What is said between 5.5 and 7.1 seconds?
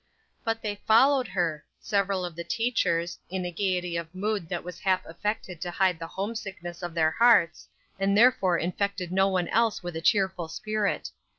to hide the homesickness of